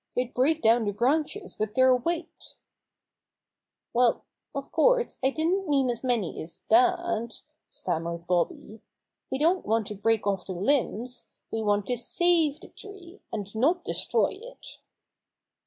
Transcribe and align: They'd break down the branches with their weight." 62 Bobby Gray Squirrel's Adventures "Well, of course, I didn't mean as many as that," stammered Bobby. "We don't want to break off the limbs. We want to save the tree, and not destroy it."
They'd 0.15 0.33
break 0.33 0.63
down 0.63 0.85
the 0.85 0.93
branches 0.93 1.59
with 1.59 1.75
their 1.75 1.95
weight." 1.95 2.25
62 2.35 2.55
Bobby 3.93 3.93
Gray 3.93 3.93
Squirrel's 3.93 3.93
Adventures 3.93 3.93
"Well, 4.53 4.65
of 4.65 4.71
course, 4.71 5.17
I 5.21 5.29
didn't 5.29 5.69
mean 5.69 5.89
as 5.91 6.03
many 6.03 6.41
as 6.41 6.63
that," 6.69 7.41
stammered 7.69 8.25
Bobby. 8.25 8.81
"We 9.29 9.37
don't 9.37 9.63
want 9.63 9.85
to 9.89 9.95
break 9.95 10.25
off 10.25 10.47
the 10.47 10.53
limbs. 10.53 11.29
We 11.51 11.61
want 11.61 11.85
to 11.85 11.97
save 11.97 12.61
the 12.61 12.69
tree, 12.69 13.21
and 13.31 13.53
not 13.53 13.83
destroy 13.83 14.29
it." 14.41 14.79